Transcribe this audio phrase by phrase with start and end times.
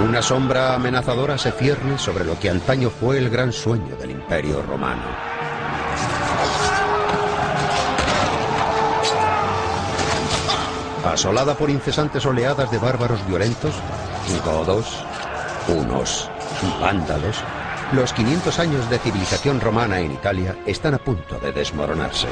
[0.00, 4.62] Una sombra amenazadora se cierne sobre lo que antaño fue el gran sueño del imperio
[4.62, 5.02] romano.
[11.04, 13.74] Asolada por incesantes oleadas de bárbaros violentos,
[14.44, 15.04] godos,
[15.66, 16.30] unos,
[16.80, 17.42] vándalos,
[17.92, 22.28] los 500 años de civilización romana en Italia están a punto de desmoronarse.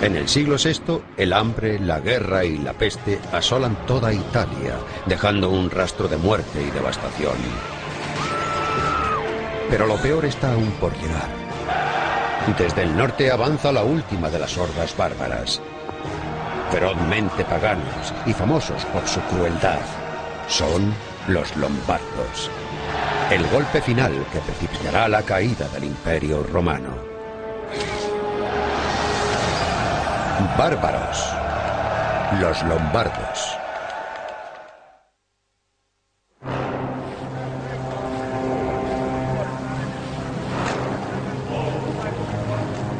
[0.00, 5.50] En el siglo VI, el hambre, la guerra y la peste asolan toda Italia, dejando
[5.50, 7.34] un rastro de muerte y devastación.
[9.68, 11.28] Pero lo peor está aún por llegar.
[12.56, 15.60] Desde el norte avanza la última de las hordas bárbaras,
[16.70, 19.80] ferozmente paganos y famosos por su crueldad.
[20.46, 20.94] Son
[21.26, 22.50] los lombardos.
[23.32, 26.96] El golpe final que precipitará la caída del imperio romano.
[30.56, 31.32] Bárbaros.
[32.40, 33.58] Los lombardos.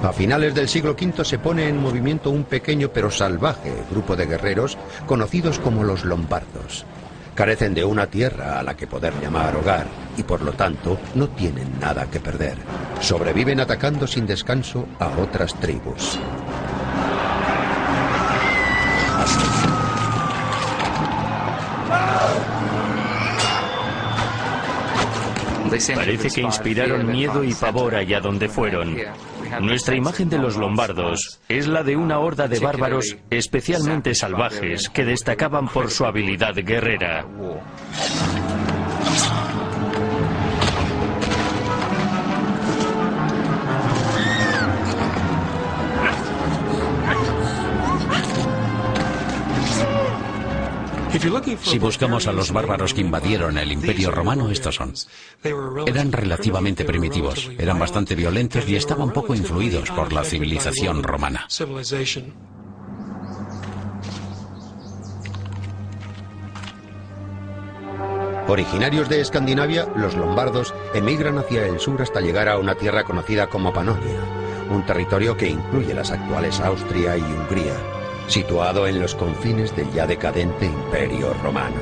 [0.03, 4.27] A finales del siglo V se pone en movimiento un pequeño pero salvaje grupo de
[4.27, 6.87] guerreros conocidos como los lombardos.
[7.37, 9.87] Carecen de una tierra a la que poder llamar hogar
[10.17, 12.57] y por lo tanto no tienen nada que perder.
[13.01, 16.19] Sobreviven atacando sin descanso a otras tribus.
[25.95, 28.97] Parece que inspiraron miedo y pavor allá donde fueron.
[29.61, 35.05] Nuestra imagen de los lombardos es la de una horda de bárbaros especialmente salvajes que
[35.05, 37.25] destacaban por su habilidad guerrera.
[51.63, 54.95] Si buscamos a los bárbaros que invadieron el imperio romano, estos son.
[55.87, 61.49] Eran relativamente primitivos, eran bastante violentos y estaban poco influidos por la civilización romana.
[68.47, 73.49] Originarios de Escandinavia, los lombardos emigran hacia el sur hasta llegar a una tierra conocida
[73.49, 74.21] como Panonia,
[74.71, 77.98] un territorio que incluye las actuales Austria y Hungría
[78.29, 81.77] situado en los confines del ya decadente Imperio Romano.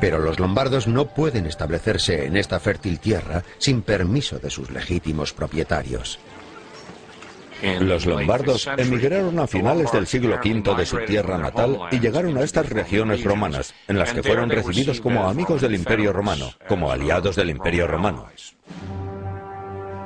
[0.00, 5.34] Pero los lombardos no pueden establecerse en esta fértil tierra sin permiso de sus legítimos
[5.34, 6.18] propietarios.
[7.80, 12.42] Los lombardos emigraron a finales del siglo V de su tierra natal y llegaron a
[12.42, 17.36] estas regiones romanas, en las que fueron recibidos como amigos del Imperio Romano, como aliados
[17.36, 18.26] del Imperio Romano.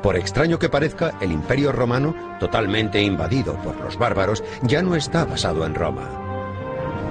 [0.02, 5.24] Por extraño que parezca, el Imperio Romano, totalmente invadido por los bárbaros, ya no está
[5.24, 6.20] basado en Roma.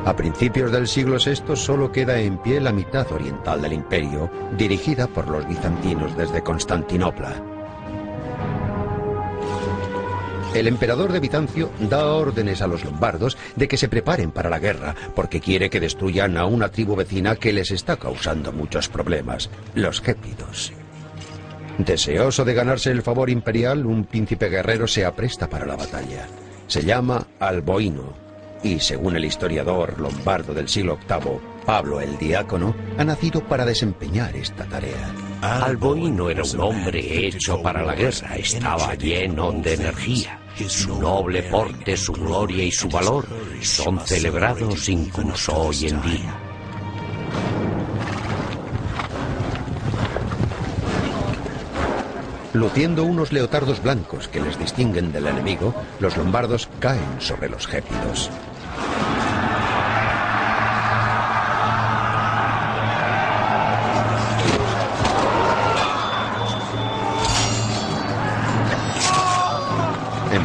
[0.06, 5.08] A principios del siglo VI solo queda en pie la mitad oriental del imperio, dirigida
[5.08, 7.53] por los bizantinos desde Constantinopla.
[10.54, 14.60] El emperador de Bizancio da órdenes a los lombardos de que se preparen para la
[14.60, 19.50] guerra, porque quiere que destruyan a una tribu vecina que les está causando muchos problemas,
[19.74, 20.72] los gépidos.
[21.80, 26.28] Deseoso de ganarse el favor imperial, un príncipe guerrero se apresta para la batalla.
[26.68, 28.14] Se llama Alboino,
[28.62, 34.36] y según el historiador lombardo del siglo VIII, Pablo el Diácono, ha nacido para desempeñar
[34.36, 35.16] esta tarea.
[35.42, 40.40] Alboino era un hombre hecho para la guerra, estaba lleno de energía.
[40.56, 43.26] Su noble porte, su gloria y su valor
[43.62, 46.40] son celebrados incluso hoy en día.
[52.54, 58.30] Luciendo unos leotardos blancos que les distinguen del enemigo, los lombardos caen sobre los gépidos.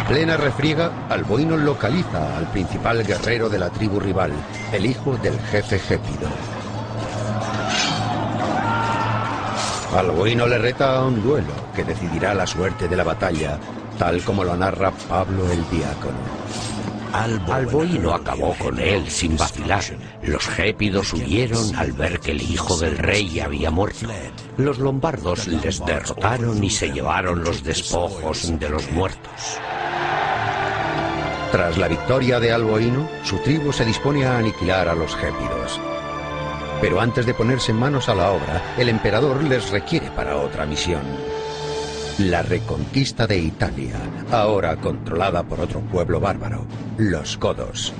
[0.08, 4.32] Plena refriega, Alboino localiza al principal guerrero de la tribu rival,
[4.72, 6.28] el hijo del jefe gépido.
[9.94, 13.58] Alboino le reta a un duelo que decidirá la suerte de la batalla,
[13.98, 16.38] tal como lo narra Pablo el Diácono.
[17.12, 19.82] Alboino acabó con él sin vacilar.
[20.22, 24.06] Los gépidos huyeron al ver que el hijo del rey había muerto.
[24.56, 29.58] Los lombardos les derrotaron y se llevaron los despojos de los muertos.
[31.50, 35.80] Tras la victoria de Alboino, su tribu se dispone a aniquilar a los gépidos.
[36.80, 41.00] Pero antes de ponerse manos a la obra, el emperador les requiere para otra misión.
[42.18, 43.96] La reconquista de Italia,
[44.30, 46.66] ahora controlada por otro pueblo bárbaro,
[46.98, 47.94] los godos.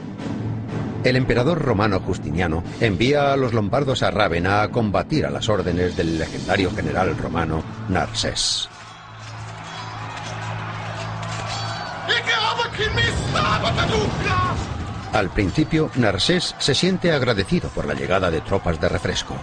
[1.02, 5.96] El emperador romano Justiniano envía a los lombardos a Rávena a combatir a las órdenes
[5.96, 8.68] del legendario general romano Narsés.
[15.12, 19.34] Al principio, Narsés se siente agradecido por la llegada de tropas de refresco.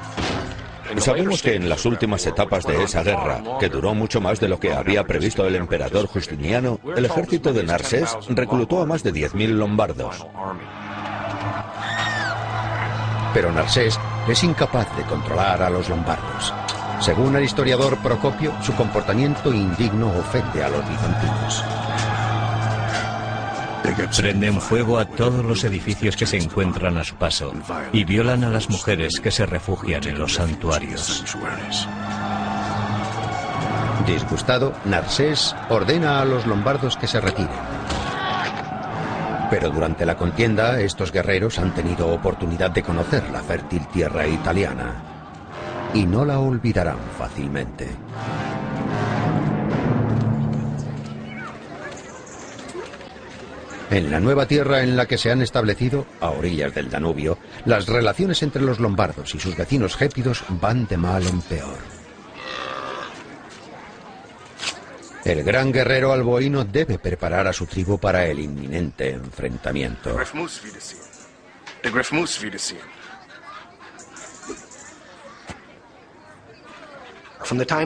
[0.98, 4.60] Sabemos que en las últimas etapas de esa guerra, que duró mucho más de lo
[4.60, 9.48] que había previsto el emperador Justiniano, el ejército de Narsés reclutó a más de 10.000
[9.50, 10.26] lombardos.
[13.34, 14.00] Pero Narsés
[14.30, 16.54] es incapaz de controlar a los lombardos.
[17.02, 21.64] Según el historiador Procopio, su comportamiento indigno ofende a los bizantinos.
[24.18, 27.54] Prenden fuego a todos los edificios que se encuentran a su paso
[27.92, 31.24] y violan a las mujeres que se refugian en los santuarios.
[34.06, 37.50] Disgustado, Narsés ordena a los lombardos que se retiren.
[39.50, 45.04] Pero durante la contienda, estos guerreros han tenido oportunidad de conocer la fértil tierra italiana
[45.94, 47.90] y no la olvidarán fácilmente.
[53.92, 57.86] En la nueva tierra en la que se han establecido, a orillas del Danubio, las
[57.86, 61.78] relaciones entre los lombardos y sus vecinos gépidos van de mal en peor.
[65.24, 70.16] El gran guerrero alboíno debe preparar a su tribu para el inminente enfrentamiento.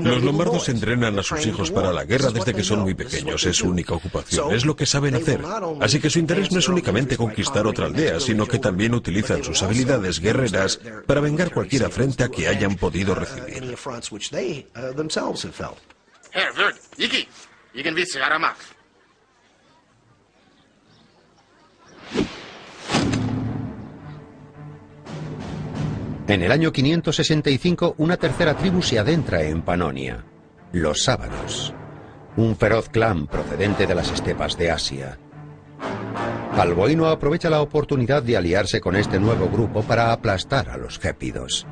[0.04, 3.46] Los lombardos entrenan a sus hijos para la guerra desde que son muy pequeños.
[3.46, 4.54] Es su única ocupación.
[4.54, 5.42] Es lo que saben hacer.
[5.82, 9.62] Así que su interés no es únicamente conquistar otra aldea, sino que también utilizan sus
[9.64, 13.76] habilidades guerreras para vengar cualquier afrenta que hayan podido recibir.
[26.30, 30.24] En el año 565, una tercera tribu se adentra en Panonia,
[30.74, 31.74] los sábanos,
[32.38, 35.18] un feroz clan procedente de las estepas de Asia.
[36.56, 41.66] Alboino aprovecha la oportunidad de aliarse con este nuevo grupo para aplastar a los gépidos.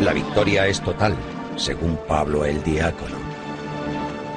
[0.00, 1.16] La victoria es total,
[1.56, 3.17] según Pablo el Diácono.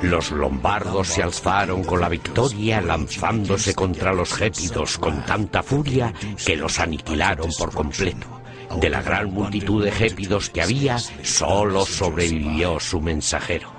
[0.02, 6.12] Los lombardos se alzaron con la victoria lanzándose contra los gépidos con tanta furia
[6.44, 8.42] que los aniquilaron por completo.
[8.80, 13.70] De la gran multitud de gépidos que había, solo sobrevivió su mensajero.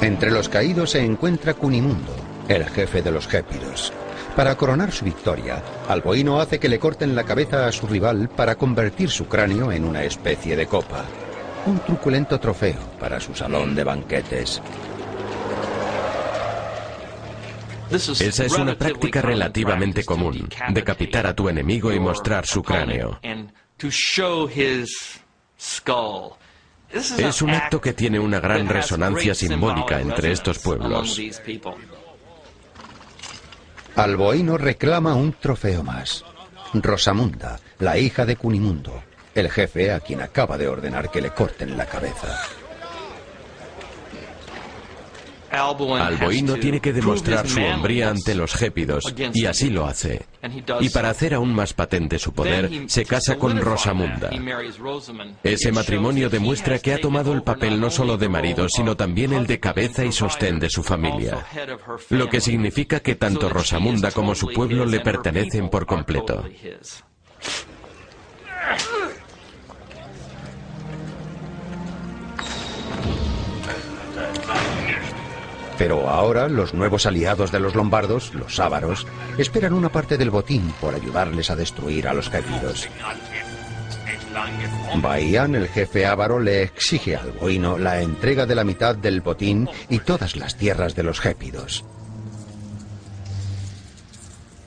[0.00, 2.14] Entre los caídos se encuentra Cunimundo,
[2.48, 3.92] el jefe de los gépidos.
[4.36, 8.54] Para coronar su victoria, Alboino hace que le corten la cabeza a su rival para
[8.54, 11.04] convertir su cráneo en una especie de copa.
[11.66, 14.62] Un truculento trofeo para su salón de banquetes.
[17.90, 23.20] Esa es una práctica relativamente común, decapitar a tu enemigo y mostrar su cráneo.
[27.18, 31.20] Es un acto que tiene una gran resonancia simbólica entre estos pueblos.
[33.96, 36.24] Alboino reclama un trofeo más.
[36.74, 39.02] Rosamunda, la hija de Cunimundo,
[39.34, 42.38] el jefe a quien acaba de ordenar que le corten la cabeza.
[45.56, 50.26] Alboino tiene que demostrar su hombría ante los gépidos, y así lo hace.
[50.80, 54.30] Y para hacer aún más patente su poder, se casa con Rosamunda.
[55.42, 59.46] Ese matrimonio demuestra que ha tomado el papel no solo de marido, sino también el
[59.46, 61.46] de cabeza y sostén de su familia.
[62.10, 66.44] Lo que significa que tanto Rosamunda como su pueblo le pertenecen por completo.
[75.78, 79.06] Pero ahora los nuevos aliados de los lombardos, los ávaros,
[79.36, 82.88] esperan una parte del botín por ayudarles a destruir a los gépidos.
[84.96, 89.68] Bahían, el jefe ávaro, le exige al boino la entrega de la mitad del botín
[89.88, 91.84] y todas las tierras de los gépidos.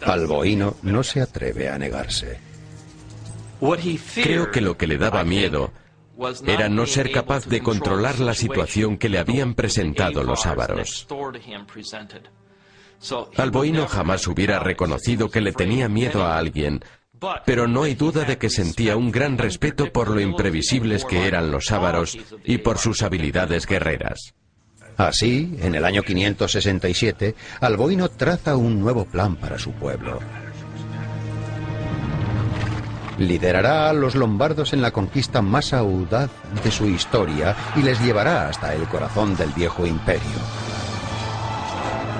[0.01, 2.39] Alboino no se atreve a negarse.
[4.23, 5.71] Creo que lo que le daba miedo
[6.45, 11.07] era no ser capaz de controlar la situación que le habían presentado los ávaros.
[13.37, 16.83] Alboino jamás hubiera reconocido que le tenía miedo a alguien,
[17.45, 21.51] pero no hay duda de que sentía un gran respeto por lo imprevisibles que eran
[21.51, 24.33] los ávaros y por sus habilidades guerreras.
[24.97, 30.19] Así, en el año 567, Alboino traza un nuevo plan para su pueblo.
[33.19, 36.29] Liderará a los lombardos en la conquista más audaz
[36.63, 40.39] de su historia y les llevará hasta el corazón del viejo imperio.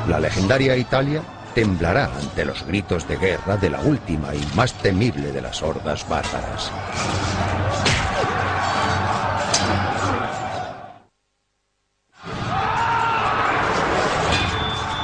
[0.09, 1.21] La legendaria Italia
[1.55, 6.07] temblará ante los gritos de guerra de la última y más temible de las hordas
[6.07, 6.69] bárbaras.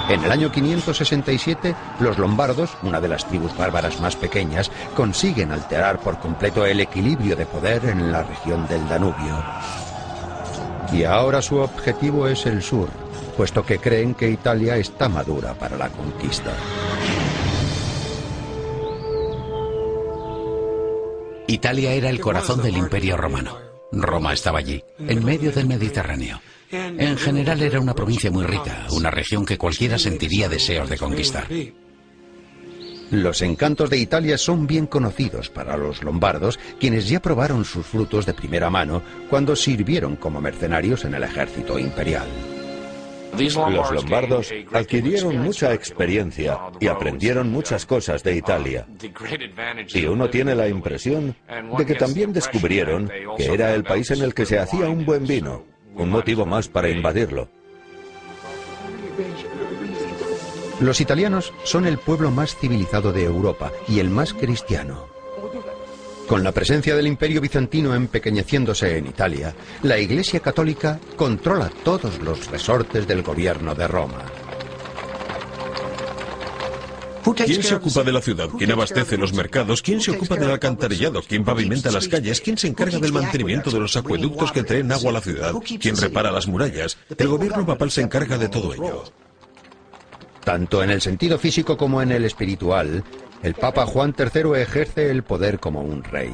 [0.07, 5.99] En el año 567, los lombardos, una de las tribus bárbaras más pequeñas, consiguen alterar
[5.99, 9.43] por completo el equilibrio de poder en la región del Danubio.
[10.93, 12.89] Y ahora su objetivo es el sur,
[13.35, 16.51] puesto que creen que Italia está madura para la conquista.
[21.47, 23.57] Italia era el corazón del imperio romano.
[23.91, 26.39] Roma estaba allí, en medio del Mediterráneo.
[26.75, 31.47] En general era una provincia muy rica, una región que cualquiera sentiría deseos de conquistar.
[33.11, 38.25] Los encantos de Italia son bien conocidos para los lombardos, quienes ya probaron sus frutos
[38.25, 42.27] de primera mano cuando sirvieron como mercenarios en el ejército imperial.
[43.37, 48.87] Los lombardos adquirieron mucha experiencia y aprendieron muchas cosas de Italia.
[49.93, 51.35] Y uno tiene la impresión
[51.77, 55.27] de que también descubrieron que era el país en el que se hacía un buen
[55.27, 55.65] vino,
[55.95, 57.47] un motivo más para invadirlo.
[60.79, 65.07] Los italianos son el pueblo más civilizado de Europa y el más cristiano.
[66.27, 72.49] Con la presencia del imperio bizantino empequeñeciéndose en Italia, la Iglesia católica controla todos los
[72.49, 74.25] resortes del gobierno de Roma.
[77.33, 78.49] ¿Quién se ocupa de la ciudad?
[78.57, 79.81] ¿Quién abastece los mercados?
[79.81, 81.21] ¿Quién se ocupa del alcantarillado?
[81.27, 82.41] ¿Quién pavimenta las calles?
[82.41, 85.53] ¿Quién se encarga del mantenimiento de los acueductos que traen agua a la ciudad?
[85.79, 86.97] ¿Quién repara las murallas?
[87.17, 89.03] El gobierno papal se encarga de todo ello.
[90.43, 93.03] Tanto en el sentido físico como en el espiritual,
[93.41, 96.31] el Papa Juan III ejerce el poder como un rey.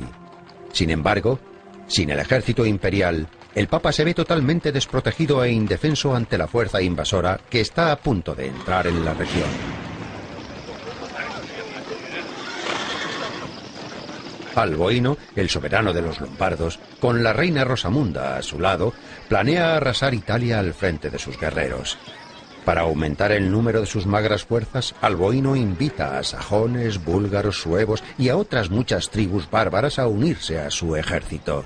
[0.74, 1.39] Sin embargo,
[1.88, 6.81] sin el ejército imperial, el Papa se ve totalmente desprotegido e indefenso ante la fuerza
[6.81, 9.90] invasora que está a punto de entrar en la región.
[14.55, 18.93] Alboino, el soberano de los lombardos, con la reina Rosamunda a su lado,
[19.29, 21.98] planea arrasar Italia al frente de sus guerreros.
[22.65, 28.29] Para aumentar el número de sus magras fuerzas, Alboino invita a sajones, búlgaros, suevos y
[28.29, 31.65] a otras muchas tribus bárbaras a unirse a su ejército.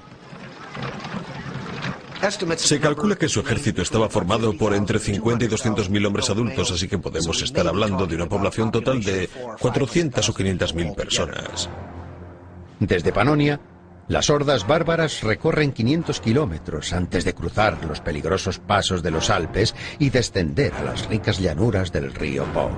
[2.56, 6.72] Se calcula que su ejército estaba formado por entre 50 y 200 mil hombres adultos,
[6.72, 11.70] así que podemos estar hablando de una población total de 400 o 500 mil personas.
[12.79, 13.60] Desde Panonia,
[14.08, 19.74] las hordas bárbaras recorren 500 kilómetros antes de cruzar los peligrosos pasos de los Alpes
[19.98, 22.70] y descender a las ricas llanuras del río Po.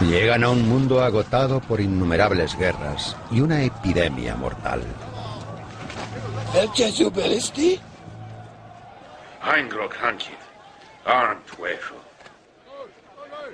[0.00, 4.82] Llegan a un mundo agotado por innumerables guerras y una epidemia mortal.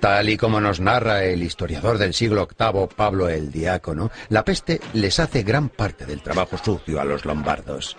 [0.00, 4.80] Tal y como nos narra el historiador del siglo VIII Pablo el Diácono, la peste
[4.94, 7.98] les hace gran parte del trabajo sucio a los lombardos.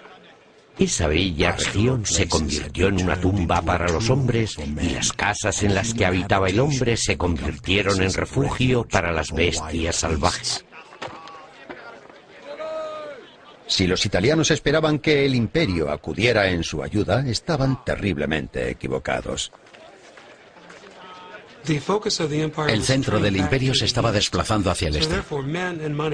[0.80, 5.76] Esa bella región se convirtió en una tumba para los hombres y las casas en
[5.76, 10.66] las que habitaba el hombre se convirtieron en refugio para las bestias salvajes.
[13.68, 19.52] Si los italianos esperaban que el imperio acudiera en su ayuda, estaban terriblemente equivocados.
[22.68, 25.22] El centro del imperio se estaba desplazando hacia el este.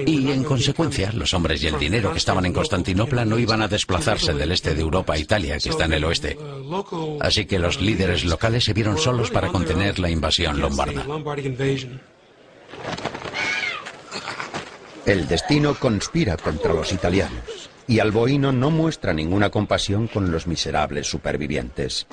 [0.06, 3.68] Y en consecuencia, los hombres y el dinero que estaban en Constantinopla no iban a
[3.68, 6.38] desplazarse del este de Europa a Italia, que está en el oeste.
[7.20, 11.04] Así que los líderes locales se vieron solos para contener la invasión lombarda.
[15.06, 21.06] El destino conspira contra los italianos y Alboino no muestra ninguna compasión con los miserables
[21.06, 22.06] supervivientes.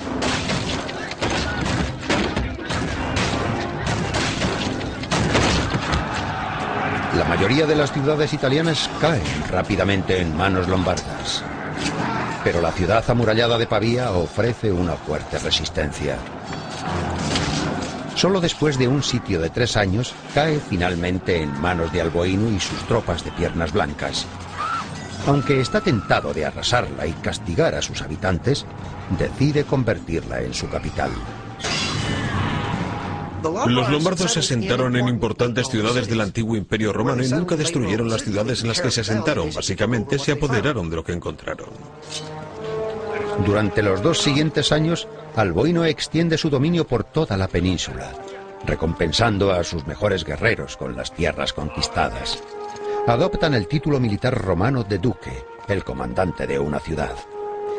[7.45, 9.21] Mayoría de las ciudades italianas caen
[9.51, 11.43] rápidamente en manos lombardas.
[12.43, 16.17] Pero la ciudad amurallada de Pavía ofrece una fuerte resistencia.
[18.15, 22.59] Solo después de un sitio de tres años cae finalmente en manos de Alboino y
[22.59, 24.25] sus tropas de piernas blancas.
[25.27, 28.65] Aunque está tentado de arrasarla y castigar a sus habitantes,
[29.19, 31.11] decide convertirla en su capital.
[33.67, 38.23] Los lombardos se asentaron en importantes ciudades del antiguo imperio romano y nunca destruyeron las
[38.23, 39.53] ciudades en las que se asentaron.
[39.53, 41.69] Básicamente se apoderaron de lo que encontraron.
[43.45, 48.11] Durante los dos siguientes años, Alboino extiende su dominio por toda la península,
[48.65, 52.41] recompensando a sus mejores guerreros con las tierras conquistadas.
[53.07, 57.15] Adoptan el título militar romano de duque, el comandante de una ciudad.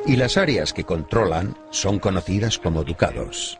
[0.05, 3.59] Y las áreas que controlan son conocidas como ducados.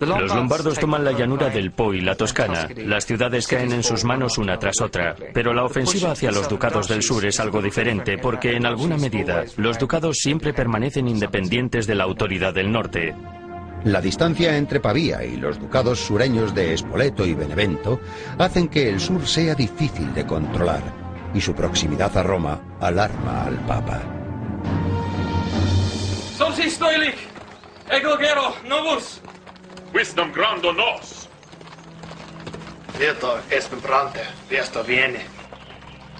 [0.00, 2.68] Los lombardos toman la llanura del Po y la Toscana.
[2.76, 5.14] Las ciudades caen en sus manos una tras otra.
[5.32, 9.44] Pero la ofensiva hacia los ducados del sur es algo diferente porque en alguna medida
[9.56, 13.14] los ducados siempre permanecen independientes de la autoridad del norte.
[13.84, 18.00] La distancia entre Pavía y los ducados sureños de Spoleto y Benevento
[18.38, 20.82] hacen que el sur sea difícil de controlar
[21.34, 24.00] y su proximidad a Roma alarma al Papa.
[29.94, 31.28] Wisdom grando nos.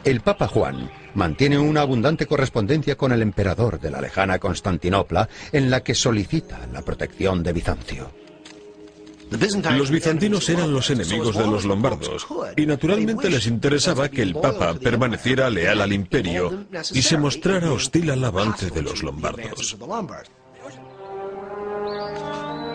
[0.05, 5.71] El Papa Juan mantiene una abundante correspondencia con el emperador de la lejana Constantinopla en
[5.71, 8.11] la que solicita la protección de Bizancio.
[9.31, 12.27] Los bizantinos eran los enemigos de los lombardos
[12.57, 18.11] y naturalmente les interesaba que el Papa permaneciera leal al imperio y se mostrara hostil
[18.11, 19.77] al avance de los lombardos.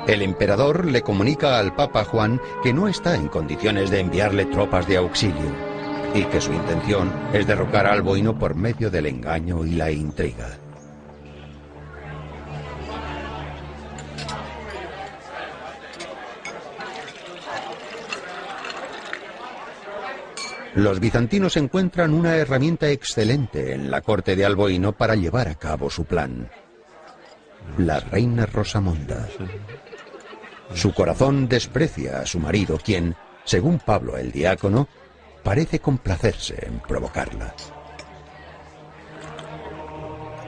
[0.10, 4.88] El emperador le comunica al Papa Juan que no está en condiciones de enviarle tropas
[4.88, 5.54] de auxilio
[6.16, 10.58] y que su intención es derrocar al Alboino por medio del engaño y la intriga.
[20.74, 25.92] Los bizantinos encuentran una herramienta excelente en la corte de Alboino para llevar a cabo
[25.92, 26.50] su plan.
[27.78, 29.28] La reina Rosamunda.
[30.74, 34.88] Su corazón desprecia a su marido, quien, según Pablo el diácono,
[35.44, 37.54] parece complacerse en provocarla.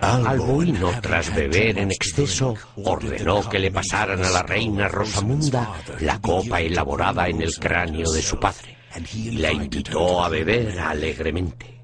[0.01, 6.60] Alboino, tras beber en exceso, ordenó que le pasaran a la reina Rosamunda la copa
[6.60, 8.77] elaborada en el cráneo de su padre
[9.14, 11.80] y la invitó a beber alegremente.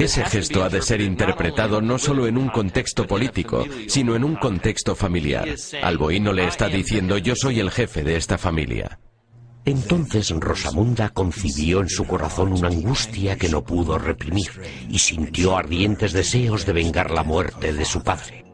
[0.00, 4.34] Ese gesto ha de ser interpretado no solo en un contexto político, sino en un
[4.36, 5.46] contexto familiar.
[5.82, 8.98] Alboino le está diciendo yo soy el jefe de esta familia.
[9.66, 14.50] Entonces Rosamunda concibió en su corazón una angustia que no pudo reprimir
[14.88, 18.49] y sintió ardientes deseos de vengar la muerte de su padre.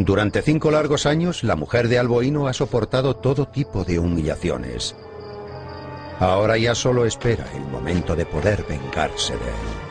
[0.00, 4.94] Durante cinco largos años, la mujer de Alboino ha soportado todo tipo de humillaciones.
[6.20, 9.88] Ahora ya solo espera el momento de poder vengarse de él.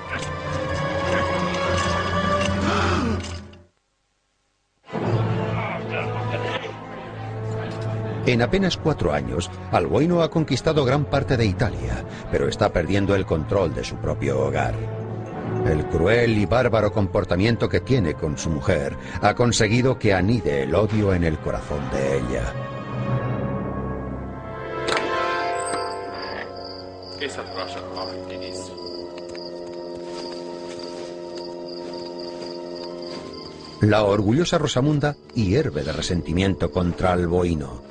[8.27, 13.25] En apenas cuatro años, Alboino ha conquistado gran parte de Italia, pero está perdiendo el
[13.25, 14.96] control de su propio hogar.
[15.67, 20.73] El cruel y bárbaro comportamiento que tiene con su mujer ha conseguido que anide el
[20.73, 22.53] odio en el corazón de ella.
[33.81, 37.81] La orgullosa Rosamunda hierve de resentimiento contra Alboino.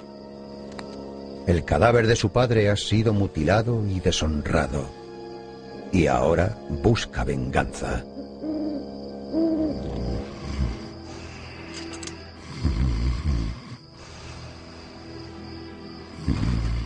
[1.46, 5.05] El cadáver de su padre ha sido mutilado y deshonrado
[5.96, 8.04] y ahora busca venganza.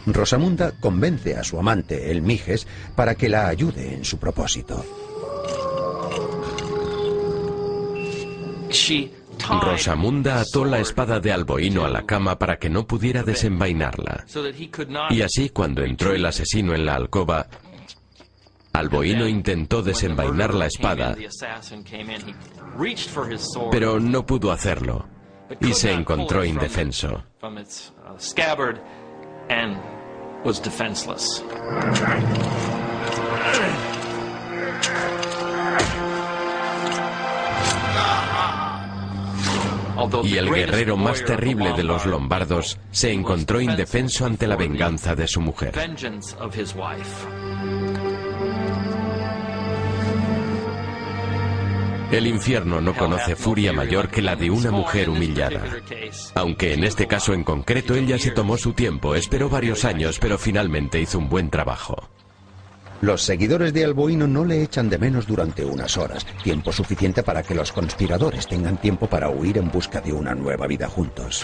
[0.07, 4.85] Rosamunda convence a su amante, el Mijes, para que la ayude en su propósito.
[9.63, 14.25] Rosamunda ató la espada de Alboino a la cama para que no pudiera desenvainarla.
[15.11, 17.49] Y así, cuando entró el asesino en la alcoba,
[18.73, 21.17] Alboino intentó desenvainar la espada,
[23.71, 25.07] pero no pudo hacerlo
[25.61, 27.25] y se encontró indefenso.
[40.25, 45.27] Y el guerrero más terrible de los lombardos se encontró indefenso ante la venganza de
[45.27, 45.75] su mujer.
[52.11, 55.63] El infierno no conoce furia mayor que la de una mujer humillada.
[56.35, 60.37] Aunque en este caso en concreto ella se tomó su tiempo, esperó varios años, pero
[60.37, 62.09] finalmente hizo un buen trabajo.
[63.01, 67.43] Los seguidores de Alboino no le echan de menos durante unas horas, tiempo suficiente para
[67.45, 71.39] que los conspiradores tengan tiempo para huir en busca de una nueva vida juntos.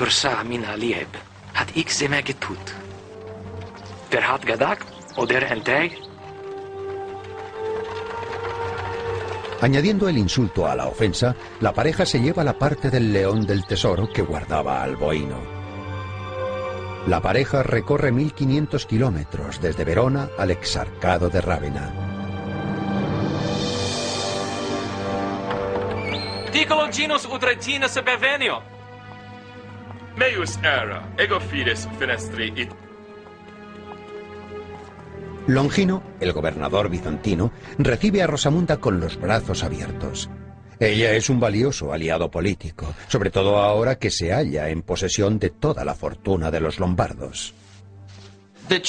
[9.61, 13.65] Añadiendo el insulto a la ofensa, la pareja se lleva la parte del león del
[13.65, 15.41] tesoro que guardaba Alboino.
[17.07, 21.93] La pareja recorre 1500 kilómetros desde Verona al exarcado de Rávena.
[35.47, 40.29] Longino, el gobernador bizantino, recibe a Rosamunda con los brazos abiertos.
[40.79, 45.51] Ella es un valioso aliado político, sobre todo ahora que se halla en posesión de
[45.51, 47.55] toda la fortuna de los lombardos.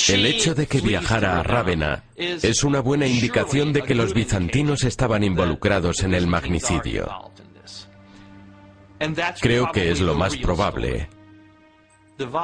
[0.10, 4.84] El hecho de que viajara a Rávena es una buena indicación de que los bizantinos
[4.84, 7.08] estaban involucrados en el magnicidio.
[9.40, 11.08] Creo que es lo más probable.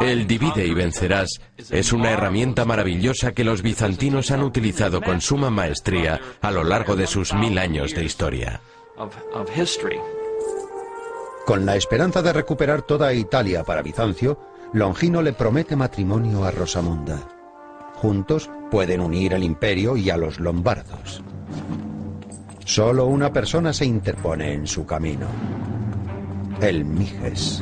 [0.02, 5.50] El divide y vencerás es una herramienta maravillosa que los bizantinos han utilizado con suma
[5.50, 8.62] maestría a lo largo de sus mil años de historia.
[11.46, 14.40] Con la esperanza de recuperar toda Italia para Bizancio,
[14.74, 17.28] Longino le promete matrimonio a Rosamunda.
[17.96, 21.24] Juntos pueden unir al imperio y a los lombardos.
[22.66, 25.28] Solo una persona se interpone en su camino.
[26.62, 27.62] El Miges.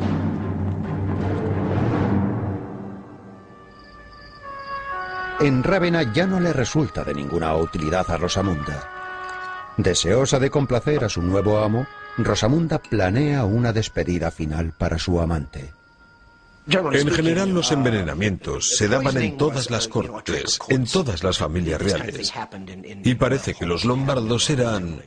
[5.42, 8.90] En Rávena ya no le resulta de ninguna utilidad a Rosamunda.
[9.78, 15.74] Deseosa de complacer a su nuevo amo, Rosamunda planea una despedida final para su amante.
[16.68, 22.32] En general los envenenamientos se daban en todas las cortes, en todas las familias reales.
[23.04, 25.02] Y parece que los lombardos eran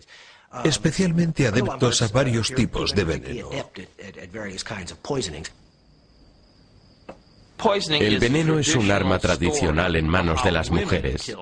[0.64, 3.50] especialmente adeptos a varios tipos de veneno.
[7.88, 11.34] El veneno es un arma tradicional en manos de las mujeres.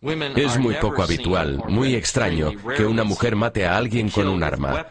[0.00, 4.86] Es muy poco habitual, muy extraño, que una mujer mate a alguien con un arma.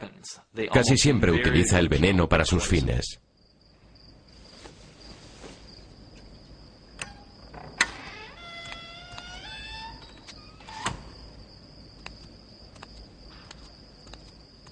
[0.73, 3.19] Casi siempre utiliza el veneno para sus fines.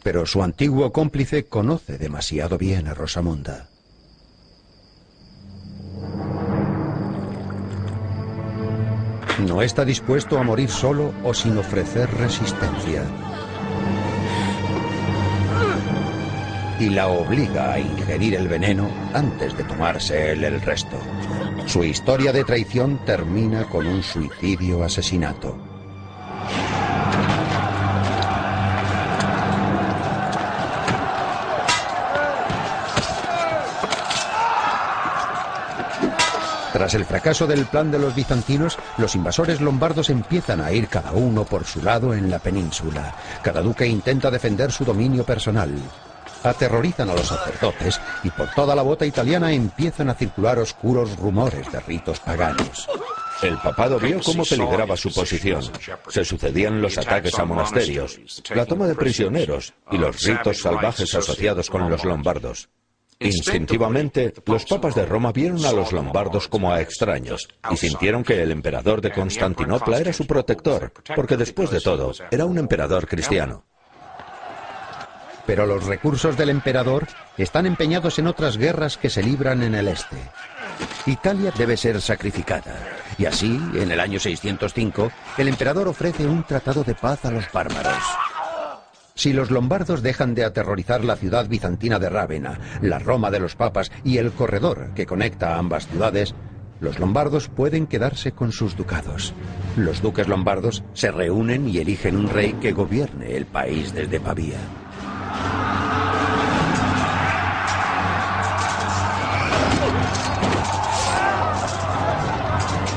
[0.02, 3.69] Pero su antiguo cómplice conoce demasiado bien a Rosamunda.
[9.48, 13.04] No está dispuesto a morir solo o sin ofrecer resistencia.
[16.80, 20.98] Y la obliga a ingerir el veneno antes de tomarse el resto.
[21.66, 25.69] Su historia de traición termina con un suicidio asesinato.
[36.90, 41.12] Tras el fracaso del plan de los bizantinos, los invasores lombardos empiezan a ir cada
[41.12, 43.14] uno por su lado en la península.
[43.44, 45.72] Cada duque intenta defender su dominio personal.
[46.42, 51.72] Aterrorizan a los sacerdotes y por toda la bota italiana empiezan a circular oscuros rumores
[51.72, 52.88] de ritos paganos.
[53.44, 55.62] El papado vio cómo peligraba su posición.
[56.08, 61.70] Se sucedían los ataques a monasterios, la toma de prisioneros y los ritos salvajes asociados
[61.70, 62.68] con los lombardos.
[63.22, 68.42] Instintivamente, los papas de Roma vieron a los lombardos como a extraños y sintieron que
[68.42, 73.66] el emperador de Constantinopla era su protector, porque después de todo, era un emperador cristiano.
[75.46, 79.90] Pero los recursos del emperador están empeñados en otras guerras que se libran en el
[79.90, 80.16] este.
[81.06, 82.78] Italia debe ser sacrificada.
[83.18, 87.52] Y así, en el año 605, el emperador ofrece un tratado de paz a los
[87.52, 88.04] bárbaros.
[89.20, 93.54] Si los lombardos dejan de aterrorizar la ciudad bizantina de Rávena, la Roma de los
[93.54, 96.34] papas y el corredor que conecta a ambas ciudades,
[96.80, 99.34] los lombardos pueden quedarse con sus ducados.
[99.76, 104.56] Los duques lombardos se reúnen y eligen un rey que gobierne el país desde Pavía.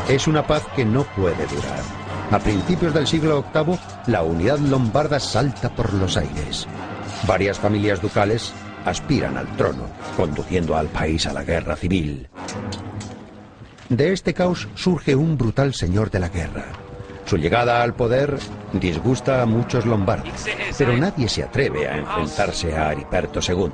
[0.08, 2.01] Es una paz que no puede durar.
[2.32, 6.66] A principios del siglo VIII, la unidad lombarda salta por los aires.
[7.26, 8.54] Varias familias ducales
[8.86, 9.84] aspiran al trono,
[10.16, 12.28] conduciendo al país a la guerra civil.
[13.90, 16.64] De este caos surge un brutal señor de la guerra.
[17.26, 18.38] Su llegada al poder
[18.72, 20.46] disgusta a muchos lombardos,
[20.78, 23.68] pero nadie se atreve a enfrentarse a Ariperto II.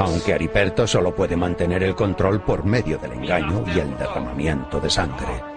[0.00, 4.90] Aunque Ariperto solo puede mantener el control por medio del engaño y el derramamiento de
[4.90, 5.55] sangre.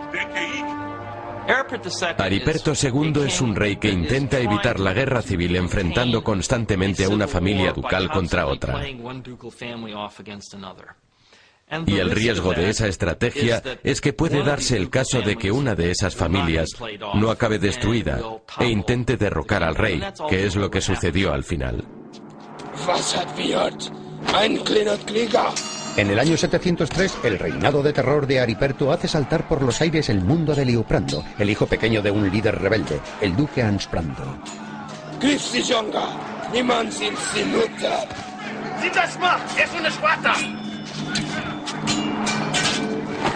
[2.17, 7.27] Ariperto II es un rey que intenta evitar la guerra civil enfrentando constantemente a una
[7.27, 8.83] familia ducal contra otra.
[11.85, 15.75] Y el riesgo de esa estrategia es que puede darse el caso de que una
[15.75, 16.69] de esas familias
[17.15, 18.19] no acabe destruida
[18.59, 21.83] e intente derrocar al rey, que es lo que sucedió al final.
[25.99, 30.07] En el año 703, el reinado de terror de Ariperto hace saltar por los aires
[30.07, 34.23] el mundo de Liuprando, el hijo pequeño de un líder rebelde, el duque Ansprando.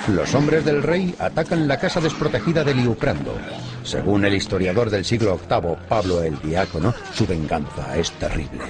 [0.08, 3.36] Los hombres del rey atacan la casa desprotegida de Liuprando.
[3.84, 8.64] Según el historiador del siglo VIII, Pablo el Diácono, su venganza es terrible.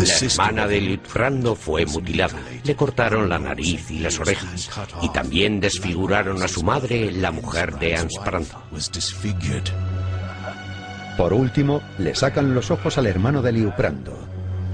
[0.00, 2.38] La hermana de Liutfrando fue mutilada.
[2.64, 4.70] Le cortaron la nariz y las orejas.
[5.02, 8.62] Y también desfiguraron a su madre, la mujer de Ansprando.
[11.18, 14.18] Por último, le sacan los ojos al hermano de Liuprando.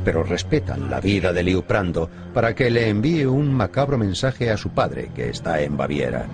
[0.04, 4.70] Pero respetan la vida de Liuprando para que le envíe un macabro mensaje a su
[4.70, 6.26] padre, que está en Baviera.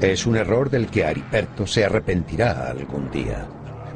[0.00, 3.48] Es un error del que Ariperto se arrepentirá algún día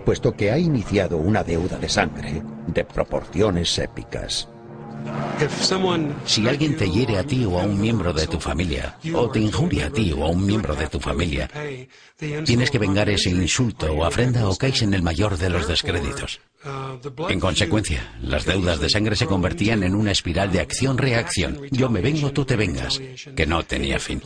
[0.05, 4.49] puesto que ha iniciado una deuda de sangre de proporciones épicas.
[6.25, 9.41] Si alguien te hiere a ti o a un miembro de tu familia, o te
[9.41, 11.51] injuria a ti o a un miembro de tu familia,
[12.45, 16.41] tienes que vengar ese insulto o afrenda o caes en el mayor de los descréditos.
[17.29, 21.61] En consecuencia, las deudas de sangre se convertían en una espiral de acción-reacción.
[21.71, 23.01] Yo me vengo, tú te vengas,
[23.37, 24.23] que no tenía fin.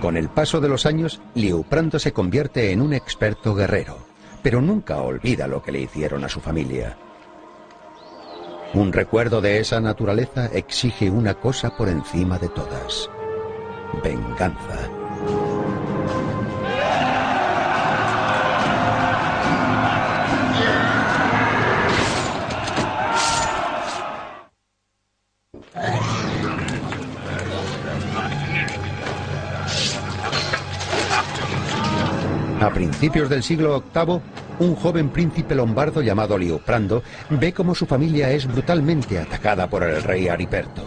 [0.00, 3.98] Con el paso de los años, Liuprando se convierte en un experto guerrero,
[4.42, 6.96] pero nunca olvida lo que le hicieron a su familia.
[8.74, 13.10] Un recuerdo de esa naturaleza exige una cosa por encima de todas.
[14.04, 14.97] Venganza.
[32.78, 34.20] Principios del siglo VIII,
[34.60, 40.00] un joven príncipe lombardo llamado Lioprando ve cómo su familia es brutalmente atacada por el
[40.00, 40.82] rey Ariperto.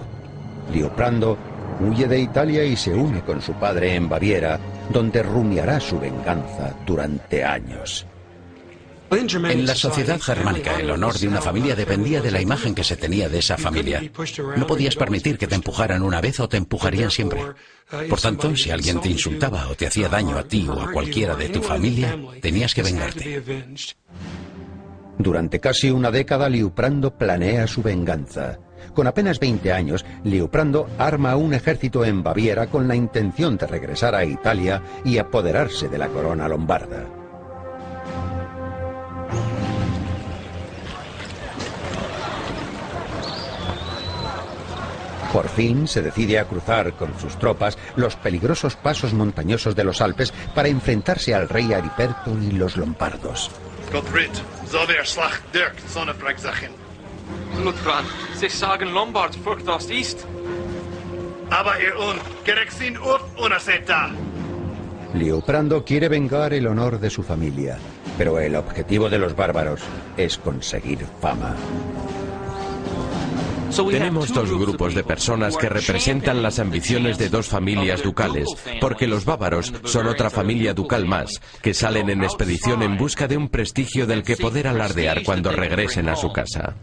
[0.71, 1.37] Lioprando
[1.81, 4.57] huye de Italia y se une con su padre en Baviera,
[4.89, 8.07] donde rumiará su venganza durante años.
[9.11, 12.95] En la sociedad germánica, el honor de una familia dependía de la imagen que se
[12.95, 14.01] tenía de esa familia.
[14.55, 17.41] No podías permitir que te empujaran una vez o te empujarían siempre.
[18.09, 21.35] Por tanto, si alguien te insultaba o te hacía daño a ti o a cualquiera
[21.35, 23.43] de tu familia, tenías que vengarte.
[25.17, 28.59] Durante casi una década, Liuprando planea su venganza.
[28.93, 34.15] Con apenas 20 años, Liuprando arma un ejército en Baviera con la intención de regresar
[34.15, 37.20] a Italia y apoderarse de la corona lombarda.
[45.31, 50.01] Por fin se decide a cruzar con sus tropas los peligrosos pasos montañosos de los
[50.01, 53.49] Alpes para enfrentarse al rey Ariperto y los lombardos.
[65.13, 67.77] Liuprando quiere vengar el honor de su familia,
[68.21, 69.81] pero el objetivo de los bárbaros
[70.15, 71.55] es conseguir fama.
[73.89, 78.47] Tenemos dos grupos de personas que representan las ambiciones de dos familias ducales,
[78.79, 83.37] porque los bávaros son otra familia ducal más, que salen en expedición en busca de
[83.37, 86.75] un prestigio del que poder alardear cuando regresen a su casa.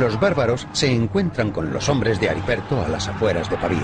[0.00, 3.78] Los bárbaros se encuentran con los hombres de Ariperto a las afueras de Pavía.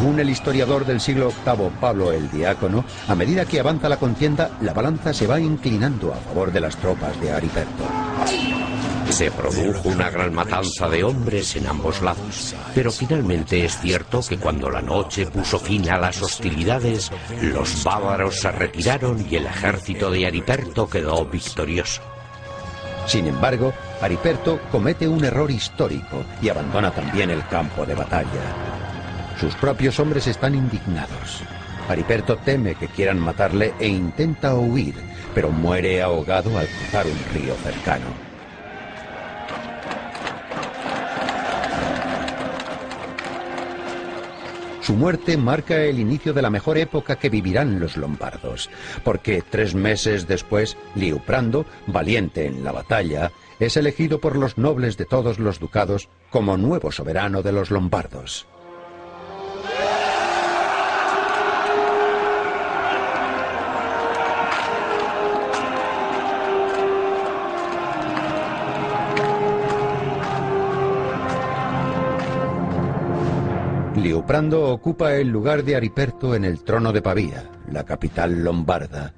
[0.00, 4.50] Según el historiador del siglo VIII Pablo el Diácono, a medida que avanza la contienda,
[4.62, 7.84] la balanza se va inclinando a favor de las tropas de Ariperto.
[9.10, 14.38] Se produjo una gran matanza de hombres en ambos lados, pero finalmente es cierto que
[14.38, 20.10] cuando la noche puso fin a las hostilidades, los bávaros se retiraron y el ejército
[20.10, 22.00] de Ariperto quedó victorioso.
[23.06, 28.69] Sin embargo, Ariperto comete un error histórico y abandona también el campo de batalla.
[29.40, 31.40] Sus propios hombres están indignados.
[31.88, 34.94] Ariperto teme que quieran matarle e intenta huir,
[35.34, 38.04] pero muere ahogado al cruzar un río cercano.
[44.82, 48.68] Su muerte marca el inicio de la mejor época que vivirán los lombardos,
[49.04, 55.06] porque tres meses después, Liuprando, valiente en la batalla, es elegido por los nobles de
[55.06, 58.46] todos los ducados como nuevo soberano de los lombardos.
[74.00, 79.12] Liuprando ocupa el lugar de Ariperto en el trono de Pavía, la capital lombarda.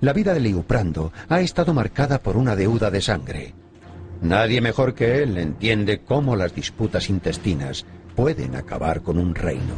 [0.00, 3.52] La vida de Liuprando ha estado marcada por una deuda de sangre.
[4.22, 7.84] Nadie mejor que él entiende cómo las disputas intestinas
[8.16, 9.74] pueden acabar con un reino.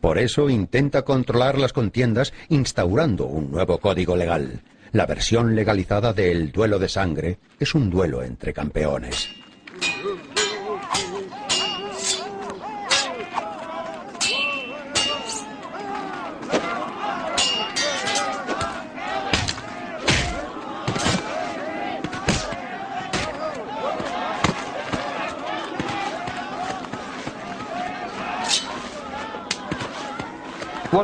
[0.00, 4.62] Por eso intenta controlar las contiendas instaurando un nuevo código legal.
[4.96, 9.28] La versión legalizada del duelo de sangre es un duelo entre campeones.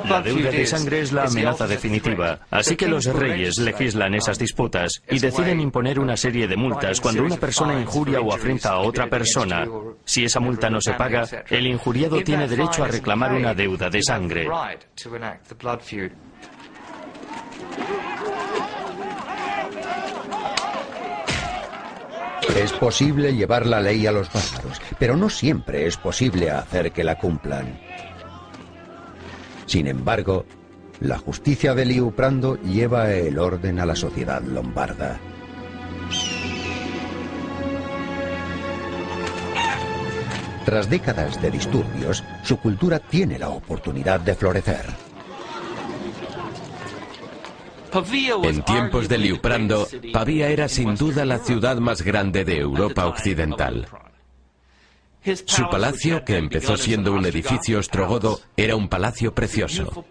[0.08, 5.02] La deuda de sangre es la amenaza definitiva, así que los reyes legislan esas disputas
[5.10, 9.08] y deciden imponer una serie de multas cuando una persona injuria o afrenta a otra
[9.08, 9.66] persona.
[10.04, 14.02] Si esa multa no se paga, el injuriado tiene derecho a reclamar una deuda de
[14.02, 14.48] sangre.
[22.56, 27.04] Es posible llevar la ley a los bárbaros, pero no siempre es posible hacer que
[27.04, 27.78] la cumplan.
[29.72, 30.44] Sin embargo,
[31.00, 35.18] la justicia de Liuprando lleva el orden a la sociedad lombarda.
[40.66, 44.84] Tras décadas de disturbios, su cultura tiene la oportunidad de florecer.
[48.42, 53.88] En tiempos de Liuprando, Pavía era sin duda la ciudad más grande de Europa Occidental.
[55.44, 60.04] Su palacio, que empezó siendo un edificio ostrogodo, era un palacio precioso.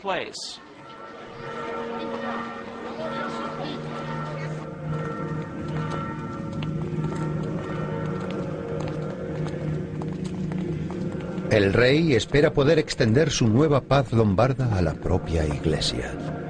[11.50, 16.41] El rey espera poder extender su nueva paz lombarda a la propia iglesia.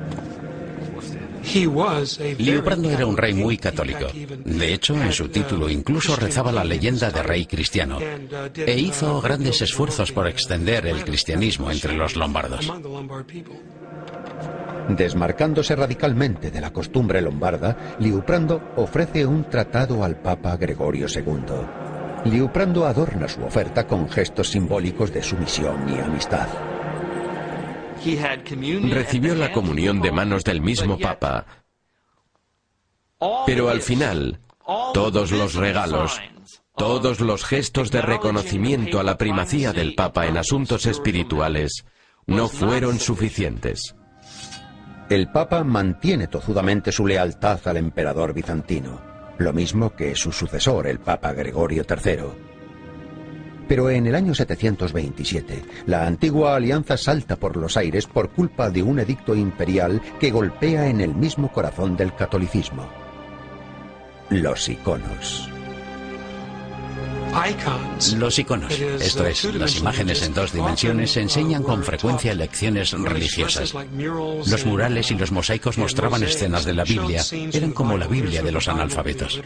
[2.37, 4.07] Liuprando era un rey muy católico.
[4.45, 7.97] De hecho, en su título incluso rezaba la leyenda de rey cristiano
[8.55, 12.71] e hizo grandes esfuerzos por extender el cristianismo entre los lombardos.
[14.89, 22.31] Desmarcándose radicalmente de la costumbre lombarda, Liuprando ofrece un tratado al Papa Gregorio II.
[22.31, 26.47] Liuprando adorna su oferta con gestos simbólicos de sumisión y amistad.
[28.89, 31.45] Recibió la comunión de manos del mismo Papa.
[33.45, 34.39] Pero al final,
[34.93, 36.19] todos los regalos,
[36.75, 41.85] todos los gestos de reconocimiento a la primacía del Papa en asuntos espirituales
[42.25, 43.95] no fueron suficientes.
[45.09, 49.01] El Papa mantiene tozudamente su lealtad al emperador bizantino,
[49.37, 52.50] lo mismo que su sucesor, el Papa Gregorio III.
[53.71, 58.83] Pero en el año 727, la antigua alianza salta por los aires por culpa de
[58.83, 62.85] un edicto imperial que golpea en el mismo corazón del catolicismo.
[64.29, 65.49] Los iconos.
[68.17, 73.73] Los iconos, esto es, las imágenes en dos dimensiones, enseñan con frecuencia lecciones religiosas.
[73.93, 78.51] Los murales y los mosaicos mostraban escenas de la Biblia, eran como la Biblia de
[78.51, 79.41] los analfabetos.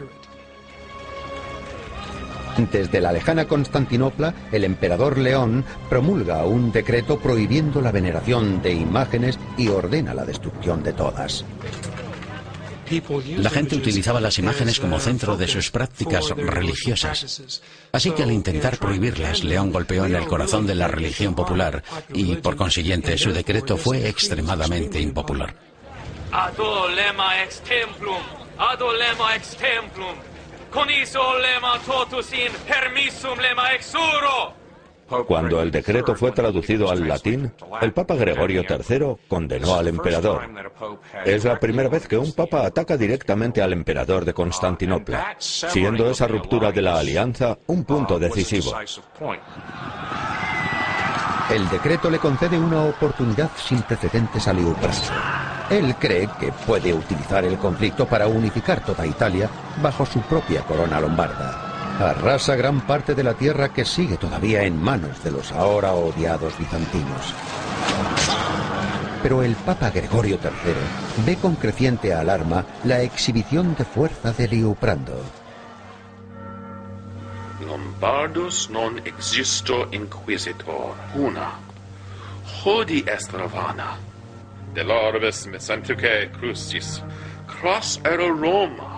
[2.56, 9.38] Desde la lejana Constantinopla, el emperador León promulga un decreto prohibiendo la veneración de imágenes
[9.58, 11.44] y ordena la destrucción de todas.
[13.38, 17.60] La gente utilizaba las imágenes como centro de sus prácticas religiosas.
[17.92, 21.82] Así que al intentar prohibirlas, León golpeó en el corazón de la religión popular
[22.14, 25.54] y, por consiguiente, su decreto fue extremadamente impopular.
[30.76, 34.52] Con lema totus in permissum lema exuro.
[35.26, 37.50] Cuando el decreto fue traducido al latín,
[37.80, 40.42] el Papa Gregorio III condenó al emperador.
[41.24, 46.28] Es la primera vez que un papa ataca directamente al emperador de Constantinopla, siendo esa
[46.28, 48.74] ruptura de la alianza un punto decisivo.
[51.48, 55.55] El decreto le concede una oportunidad sin precedentes a Liutprando.
[55.70, 59.50] Él cree que puede utilizar el conflicto para unificar toda Italia
[59.82, 61.98] bajo su propia corona lombarda.
[61.98, 66.56] Arrasa gran parte de la tierra que sigue todavía en manos de los ahora odiados
[66.58, 67.34] bizantinos.
[69.22, 75.20] Pero el Papa Gregorio III ve con creciente alarma la exhibición de fuerza de Liuprando.
[77.66, 80.94] Lombardus non existo inquisitor.
[81.16, 81.58] Una.
[82.62, 84.15] Hodi est Ravana.
[84.76, 87.02] Del orbis mecentricae crucis.
[87.46, 88.92] Cross ero Roma.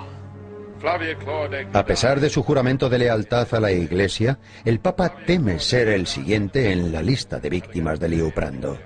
[1.72, 6.06] A pesar de su juramento de lealtad a la Iglesia, el Papa teme ser el
[6.06, 8.78] siguiente en la lista de víctimas de Liuprando.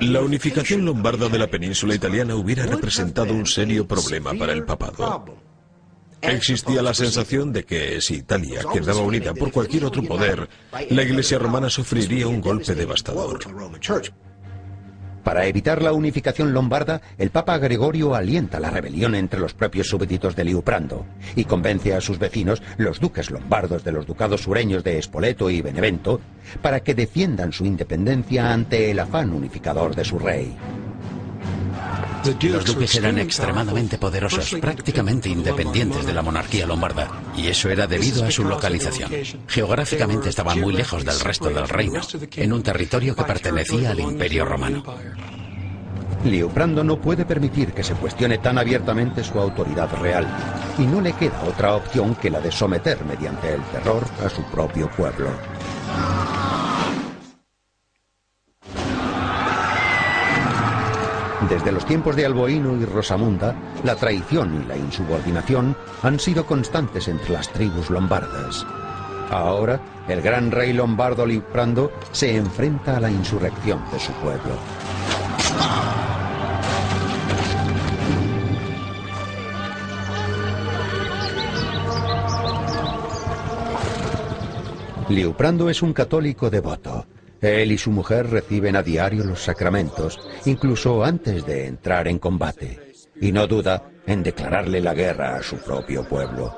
[0.00, 5.36] La unificación lombarda de la península italiana hubiera representado un serio problema para el papado.
[6.20, 10.48] Existía la sensación de que si Italia quedaba unida por cualquier otro poder,
[10.90, 13.38] la Iglesia romana sufriría un golpe devastador.
[15.26, 20.36] Para evitar la unificación lombarda, el Papa Gregorio alienta la rebelión entre los propios súbditos
[20.36, 21.04] de Liuprando
[21.34, 25.62] y convence a sus vecinos, los duques lombardos de los ducados sureños de Spoleto y
[25.62, 26.20] Benevento,
[26.62, 30.56] para que defiendan su independencia ante el afán unificador de su rey.
[32.26, 38.24] Los duques eran extremadamente poderosos, prácticamente independientes de la monarquía lombarda, y eso era debido
[38.24, 39.12] a su localización.
[39.46, 42.00] Geográficamente estaban muy lejos del resto del reino,
[42.36, 44.82] en un territorio que pertenecía al Imperio Romano.
[46.24, 50.26] Liuprando no puede permitir que se cuestione tan abiertamente su autoridad real,
[50.78, 54.42] y no le queda otra opción que la de someter mediante el terror a su
[54.44, 55.28] propio pueblo.
[61.48, 67.06] Desde los tiempos de Alboino y Rosamunda, la traición y la insubordinación han sido constantes
[67.06, 68.66] entre las tribus lombardas.
[69.30, 74.56] Ahora, el gran rey lombardo Liuprando se enfrenta a la insurrección de su pueblo.
[85.08, 87.06] Liuprando es un católico devoto.
[87.40, 92.92] Él y su mujer reciben a diario los sacramentos, incluso antes de entrar en combate,
[93.20, 96.56] y no duda en declararle la guerra a su propio pueblo,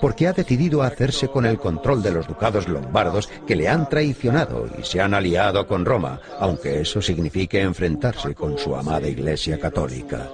[0.00, 4.68] porque ha decidido hacerse con el control de los ducados lombardos que le han traicionado
[4.78, 10.30] y se han aliado con Roma, aunque eso signifique enfrentarse con su amada Iglesia católica.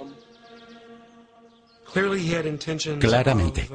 [3.01, 3.69] Claramente,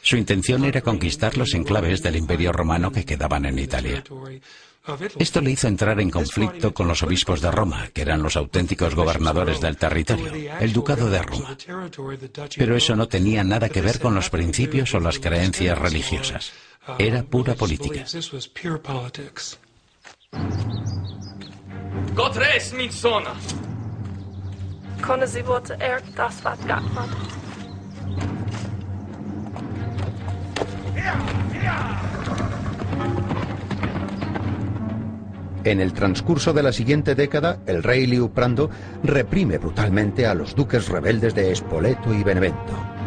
[0.00, 4.02] su intención era conquistar los enclaves del Imperio Romano que quedaban en Italia.
[5.18, 8.94] Esto le hizo entrar en conflicto con los obispos de Roma, que eran los auténticos
[8.94, 11.56] gobernadores del territorio, el ducado de Roma.
[12.56, 16.52] Pero eso no tenía nada que ver con los principios o las creencias religiosas.
[16.98, 18.04] Era pura política.
[35.68, 38.70] En el transcurso de la siguiente década, el rey Liuprando
[39.02, 42.97] reprime brutalmente a los duques rebeldes de Spoleto y Benevento.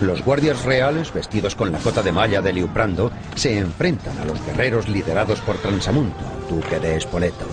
[0.00, 4.44] Los guardias reales, vestidos con la cota de malla de Liuprando, se enfrentan a los
[4.44, 7.46] guerreros liderados por Transamunto, duque de Spoleto.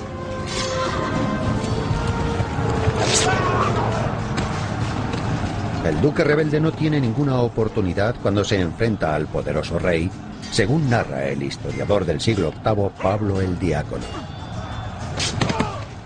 [5.86, 10.12] El duque rebelde no tiene ninguna oportunidad cuando se enfrenta al poderoso rey,
[10.52, 14.33] según narra el historiador del siglo VIII Pablo el Diácono.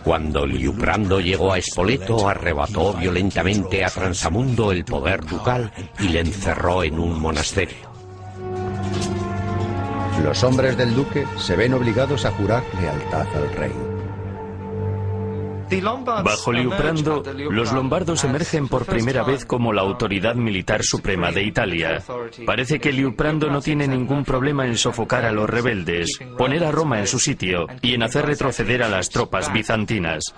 [0.07, 6.81] Cuando Liuprando llegó a Espoleto, arrebató violentamente a Transamundo el poder ducal y le encerró
[6.81, 7.91] en un monasterio.
[10.23, 13.86] Los hombres del duque se ven obligados a jurar lealtad al rey.
[16.23, 22.01] Bajo Liuprando, los lombardos emergen por primera vez como la autoridad militar suprema de Italia.
[22.45, 26.99] Parece que Liuprando no tiene ningún problema en sofocar a los rebeldes, poner a Roma
[26.99, 30.33] en su sitio y en hacer retroceder a las tropas bizantinas.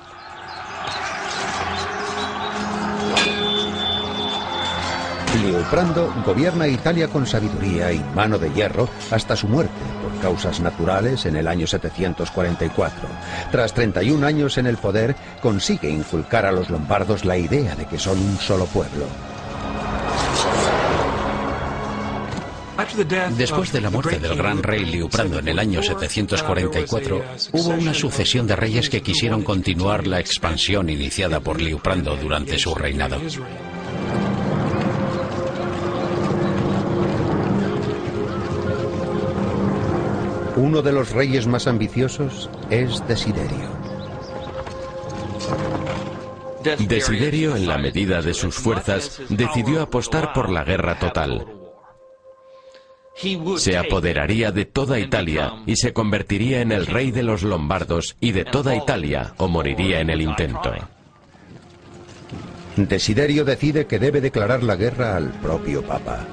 [5.43, 11.35] Liuprando gobierna Italia con sabiduría y mano de hierro hasta su muerte causas naturales en
[11.35, 13.09] el año 744.
[13.51, 17.97] Tras 31 años en el poder, consigue inculcar a los lombardos la idea de que
[17.97, 19.05] son un solo pueblo.
[23.37, 28.47] Después de la muerte del gran rey Liuprando en el año 744, hubo una sucesión
[28.47, 33.17] de reyes que quisieron continuar la expansión iniciada por Liuprando durante su reinado.
[40.59, 43.69] Uno de los reyes más ambiciosos es Desiderio.
[46.85, 51.47] Desiderio, en la medida de sus fuerzas, decidió apostar por la guerra total.
[53.55, 58.33] Se apoderaría de toda Italia y se convertiría en el rey de los lombardos y
[58.33, 60.73] de toda Italia o moriría en el intento.
[62.75, 66.27] Desiderio decide que debe declarar la guerra al propio Papa.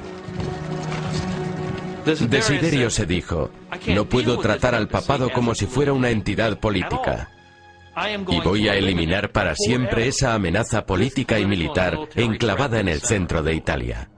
[2.06, 3.50] Desiderio se dijo,
[3.88, 7.30] no puedo tratar al papado como si fuera una entidad política.
[8.28, 13.42] Y voy a eliminar para siempre esa amenaza política y militar enclavada en el centro
[13.42, 14.08] de Italia.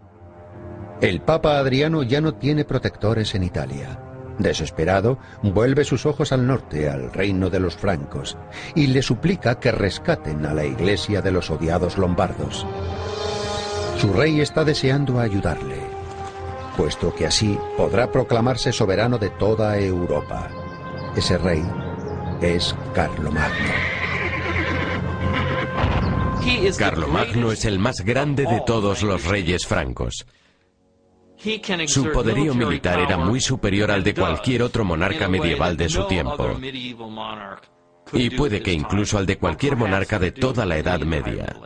[1.01, 4.01] El Papa Adriano ya no tiene protectores en Italia.
[4.39, 8.37] Desesperado, vuelve sus ojos al norte, al reino de los francos,
[8.75, 12.67] y le suplica que rescaten a la iglesia de los odiados lombardos.
[13.97, 15.78] Su rey está deseando ayudarle
[16.79, 20.49] puesto que así podrá proclamarse soberano de toda Europa.
[21.17, 21.65] Ese rey
[22.41, 23.73] es Carlomagno.
[26.79, 30.25] Carlomagno es el más grande de todos los reyes francos.
[31.87, 36.57] Su poderío militar era muy superior al de cualquier otro monarca medieval de su tiempo.
[38.13, 41.57] Y puede que incluso al de cualquier monarca de toda la Edad Media.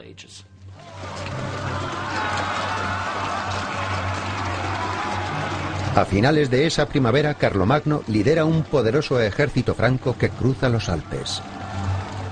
[5.95, 11.43] A finales de esa primavera, Carlomagno lidera un poderoso ejército franco que cruza los Alpes.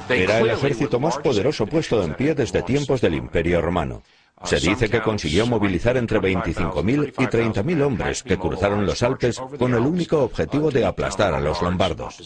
[0.08, 4.02] Era el ejército más poderoso puesto en pie desde tiempos del Imperio Romano.
[4.44, 9.74] Se dice que consiguió movilizar entre 25.000 y 30.000 hombres que cruzaron los Alpes con
[9.74, 12.16] el único objetivo de aplastar a los lombardos.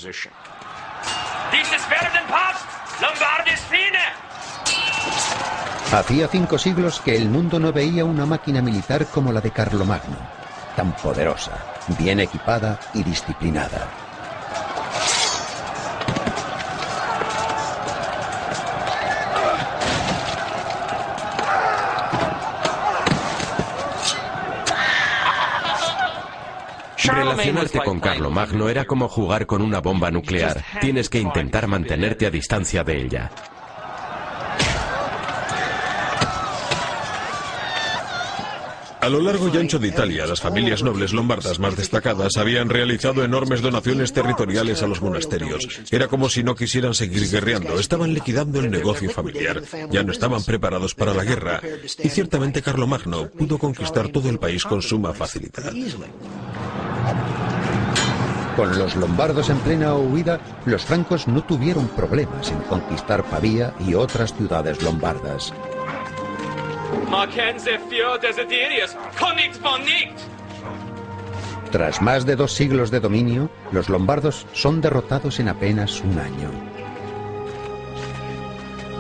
[5.93, 10.34] Hacía cinco siglos que el mundo no veía una máquina militar como la de Carlomagno
[10.77, 11.53] tan poderosa,
[11.99, 13.89] bien equipada y disciplinada.
[27.13, 30.63] Relacionarte con Carlomagno era como jugar con una bomba nuclear.
[30.81, 33.31] Tienes que intentar mantenerte a distancia de ella.
[39.05, 43.23] A lo largo y ancho de Italia, las familias nobles lombardas más destacadas habían realizado
[43.23, 45.69] enormes donaciones territoriales a los monasterios.
[45.91, 50.43] Era como si no quisieran seguir guerreando, estaban liquidando el negocio familiar, ya no estaban
[50.43, 51.61] preparados para la guerra,
[52.03, 55.71] y ciertamente Carlomagno pudo conquistar todo el país con suma facilidad.
[58.57, 63.93] Con los lombardos en plena huida, los francos no tuvieron problemas en conquistar Pavía y
[63.93, 65.53] otras ciudades lombardas.
[71.71, 76.51] Tras más de dos siglos de dominio, los lombardos son derrotados en apenas un año.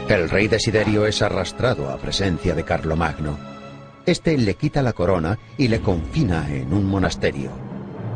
[0.09, 3.39] El rey Desiderio es arrastrado a presencia de Carlomagno.
[4.05, 7.51] Este le quita la corona y le confina en un monasterio.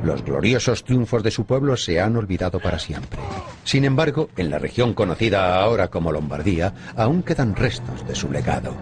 [0.04, 3.18] Los gloriosos triunfos de su pueblo se han olvidado para siempre.
[3.64, 8.74] Sin embargo, en la región conocida ahora como Lombardía, aún quedan restos de su legado.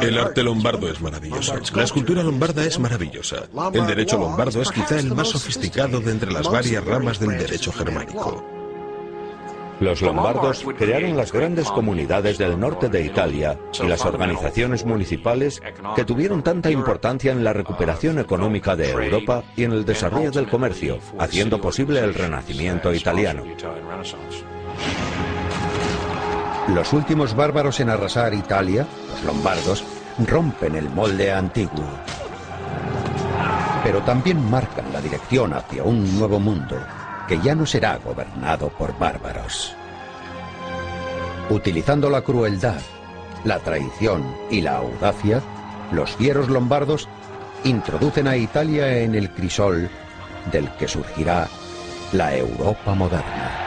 [0.00, 1.54] El arte lombardo es maravilloso.
[1.74, 3.48] La escultura lombarda es maravillosa.
[3.72, 7.72] El derecho lombardo es quizá el más sofisticado de entre las varias ramas del derecho
[7.72, 8.44] germánico.
[9.78, 15.60] Los lombardos crearon las grandes comunidades del norte de Italia y las organizaciones municipales
[15.94, 20.48] que tuvieron tanta importancia en la recuperación económica de Europa y en el desarrollo del
[20.48, 23.44] comercio, haciendo posible el renacimiento italiano.
[26.68, 29.84] Los últimos bárbaros en arrasar Italia, los lombardos,
[30.26, 31.86] rompen el molde antiguo.
[33.84, 36.76] Pero también marcan la dirección hacia un nuevo mundo
[37.28, 39.76] que ya no será gobernado por bárbaros.
[41.50, 42.80] Utilizando la crueldad,
[43.44, 45.40] la traición y la audacia,
[45.92, 47.08] los fieros lombardos
[47.62, 49.88] introducen a Italia en el crisol
[50.50, 51.46] del que surgirá
[52.12, 53.65] la Europa moderna.